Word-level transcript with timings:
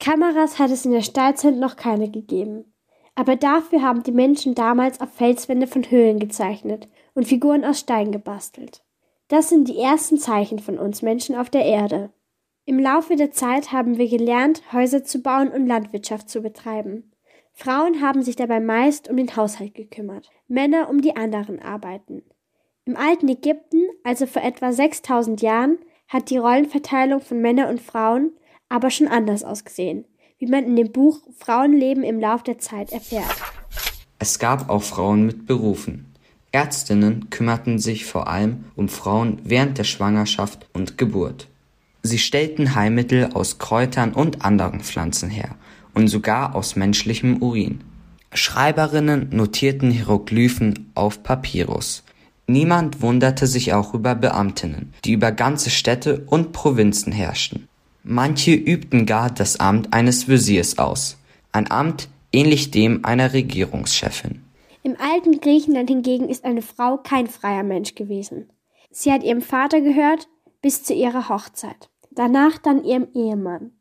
Kameras 0.00 0.58
hat 0.58 0.70
es 0.70 0.86
in 0.86 0.92
der 0.92 1.02
Steinzeit 1.02 1.56
noch 1.56 1.76
keine 1.76 2.10
gegeben. 2.10 2.72
Aber 3.14 3.36
dafür 3.36 3.82
haben 3.82 4.02
die 4.02 4.12
Menschen 4.12 4.54
damals 4.54 5.00
auf 5.00 5.12
Felswände 5.12 5.66
von 5.66 5.88
Höhlen 5.90 6.18
gezeichnet 6.18 6.88
und 7.14 7.28
Figuren 7.28 7.64
aus 7.64 7.80
Stein 7.80 8.10
gebastelt. 8.10 8.82
Das 9.28 9.50
sind 9.50 9.68
die 9.68 9.78
ersten 9.78 10.16
Zeichen 10.16 10.58
von 10.58 10.78
uns 10.78 11.02
Menschen 11.02 11.36
auf 11.36 11.50
der 11.50 11.64
Erde. 11.64 12.10
Im 12.64 12.78
Laufe 12.78 13.16
der 13.16 13.30
Zeit 13.30 13.72
haben 13.72 13.98
wir 13.98 14.08
gelernt, 14.08 14.62
Häuser 14.72 15.04
zu 15.04 15.20
bauen 15.20 15.48
und 15.48 15.66
Landwirtschaft 15.66 16.30
zu 16.30 16.40
betreiben. 16.40 17.12
Frauen 17.52 18.00
haben 18.00 18.22
sich 18.22 18.36
dabei 18.36 18.60
meist 18.60 19.10
um 19.10 19.16
den 19.16 19.36
Haushalt 19.36 19.74
gekümmert, 19.74 20.30
Männer 20.48 20.88
um 20.88 21.02
die 21.02 21.16
anderen 21.16 21.60
Arbeiten. 21.60 22.22
Im 22.86 22.96
alten 22.96 23.28
Ägypten, 23.28 23.82
also 24.02 24.26
vor 24.26 24.42
etwa 24.42 24.72
6000 24.72 25.42
Jahren, 25.42 25.78
hat 26.08 26.30
die 26.30 26.38
Rollenverteilung 26.38 27.20
von 27.20 27.40
Männern 27.40 27.68
und 27.68 27.80
Frauen 27.80 28.32
aber 28.70 28.90
schon 28.90 29.08
anders 29.08 29.44
ausgesehen, 29.44 30.06
wie 30.38 30.46
man 30.46 30.64
in 30.64 30.76
dem 30.76 30.90
Buch 30.90 31.20
Frauenleben 31.38 32.02
im 32.02 32.18
Lauf 32.18 32.42
der 32.42 32.58
Zeit 32.58 32.92
erfährt. 32.92 33.36
Es 34.18 34.38
gab 34.38 34.70
auch 34.70 34.82
Frauen 34.82 35.26
mit 35.26 35.46
Berufen. 35.46 36.06
Ärztinnen 36.52 37.28
kümmerten 37.30 37.78
sich 37.78 38.06
vor 38.06 38.28
allem 38.28 38.64
um 38.74 38.88
Frauen 38.88 39.38
während 39.44 39.78
der 39.78 39.84
Schwangerschaft 39.84 40.66
und 40.72 40.96
Geburt. 40.96 41.48
Sie 42.02 42.18
stellten 42.18 42.74
Heilmittel 42.74 43.30
aus 43.34 43.58
Kräutern 43.58 44.12
und 44.14 44.44
anderen 44.44 44.80
Pflanzen 44.80 45.28
her 45.28 45.56
und 45.94 46.08
sogar 46.08 46.54
aus 46.54 46.76
menschlichem 46.76 47.42
Urin. 47.42 47.82
Schreiberinnen 48.32 49.28
notierten 49.32 49.90
Hieroglyphen 49.90 50.90
auf 50.94 51.22
Papyrus. 51.22 52.04
Niemand 52.46 53.00
wunderte 53.00 53.46
sich 53.46 53.74
auch 53.74 53.94
über 53.94 54.14
Beamtinnen, 54.14 54.92
die 55.04 55.12
über 55.12 55.30
ganze 55.30 55.70
Städte 55.70 56.24
und 56.26 56.52
Provinzen 56.52 57.12
herrschten. 57.12 57.68
Manche 58.02 58.54
übten 58.54 59.04
gar 59.04 59.30
das 59.30 59.60
Amt 59.60 59.92
eines 59.92 60.26
Wesirs 60.26 60.78
aus, 60.78 61.18
ein 61.52 61.70
Amt 61.70 62.08
ähnlich 62.32 62.70
dem 62.70 63.04
einer 63.04 63.32
Regierungschefin. 63.32 64.42
Im 64.82 64.96
alten 64.98 65.40
Griechenland 65.40 65.90
hingegen 65.90 66.28
ist 66.28 66.44
eine 66.44 66.62
Frau 66.62 66.96
kein 66.96 67.26
freier 67.26 67.62
Mensch 67.62 67.94
gewesen. 67.94 68.50
Sie 68.90 69.12
hat 69.12 69.22
ihrem 69.22 69.42
Vater 69.42 69.80
gehört 69.82 70.28
bis 70.62 70.82
zu 70.82 70.94
ihrer 70.94 71.28
Hochzeit, 71.28 71.90
danach 72.10 72.58
dann 72.58 72.84
ihrem 72.84 73.08
Ehemann. 73.14 73.72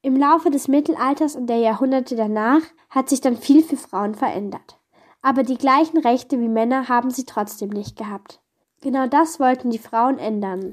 Im 0.00 0.16
Laufe 0.16 0.50
des 0.50 0.68
Mittelalters 0.68 1.36
und 1.36 1.48
der 1.48 1.58
Jahrhunderte 1.58 2.16
danach 2.16 2.62
hat 2.88 3.08
sich 3.08 3.20
dann 3.20 3.36
viel 3.36 3.62
für 3.62 3.76
Frauen 3.76 4.14
verändert. 4.14 4.78
Aber 5.20 5.42
die 5.42 5.58
gleichen 5.58 5.98
Rechte 5.98 6.40
wie 6.40 6.48
Männer 6.48 6.88
haben 6.88 7.10
sie 7.10 7.24
trotzdem 7.24 7.70
nicht 7.70 7.96
gehabt. 7.96 8.40
Genau 8.80 9.06
das 9.06 9.40
wollten 9.40 9.70
die 9.70 9.78
Frauen 9.78 10.18
ändern. 10.18 10.72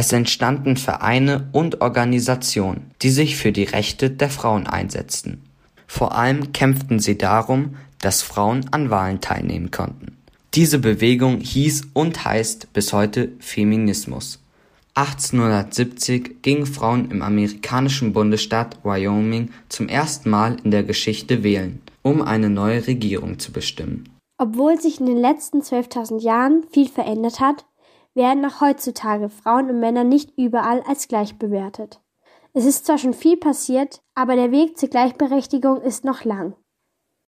Es 0.00 0.12
entstanden 0.12 0.76
Vereine 0.76 1.48
und 1.50 1.80
Organisationen, 1.80 2.92
die 3.02 3.10
sich 3.10 3.36
für 3.36 3.50
die 3.50 3.64
Rechte 3.64 4.10
der 4.10 4.30
Frauen 4.30 4.68
einsetzten. 4.68 5.42
Vor 5.88 6.14
allem 6.14 6.52
kämpften 6.52 7.00
sie 7.00 7.18
darum, 7.18 7.74
dass 8.00 8.22
Frauen 8.22 8.64
an 8.70 8.90
Wahlen 8.90 9.20
teilnehmen 9.20 9.72
konnten. 9.72 10.16
Diese 10.54 10.78
Bewegung 10.78 11.40
hieß 11.40 11.88
und 11.94 12.24
heißt 12.24 12.72
bis 12.72 12.92
heute 12.92 13.32
Feminismus. 13.40 14.40
1870 14.94 16.42
gingen 16.42 16.66
Frauen 16.66 17.10
im 17.10 17.20
amerikanischen 17.20 18.12
Bundesstaat 18.12 18.78
Wyoming 18.84 19.50
zum 19.68 19.88
ersten 19.88 20.30
Mal 20.30 20.58
in 20.62 20.70
der 20.70 20.84
Geschichte 20.84 21.42
wählen, 21.42 21.82
um 22.02 22.22
eine 22.22 22.50
neue 22.50 22.86
Regierung 22.86 23.40
zu 23.40 23.50
bestimmen. 23.50 24.04
Obwohl 24.40 24.80
sich 24.80 25.00
in 25.00 25.06
den 25.06 25.18
letzten 25.18 25.62
12.000 25.62 26.20
Jahren 26.20 26.62
viel 26.70 26.88
verändert 26.88 27.40
hat, 27.40 27.64
werden 28.18 28.44
auch 28.44 28.60
heutzutage 28.60 29.30
Frauen 29.30 29.70
und 29.70 29.80
Männer 29.80 30.04
nicht 30.04 30.36
überall 30.36 30.82
als 30.86 31.08
gleich 31.08 31.38
bewertet. 31.38 32.02
Es 32.52 32.66
ist 32.66 32.84
zwar 32.84 32.98
schon 32.98 33.14
viel 33.14 33.38
passiert, 33.38 34.02
aber 34.14 34.36
der 34.36 34.50
Weg 34.50 34.76
zur 34.76 34.90
Gleichberechtigung 34.90 35.80
ist 35.80 36.04
noch 36.04 36.24
lang. 36.24 36.54